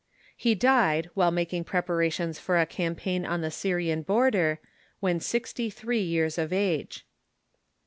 He 0.35 0.55
died, 0.55 1.11
while 1.13 1.29
making 1.29 1.63
preparations 1.65 2.39
for 2.39 2.59
a 2.59 2.65
campaign 2.65 3.23
on 3.23 3.41
the 3.41 3.51
Syrian 3.51 4.01
border, 4.01 4.57
when 4.99 5.19
sixty 5.19 5.69
three 5.69 6.01
years 6.01 6.39
of 6.39 6.51
age. 6.51 7.05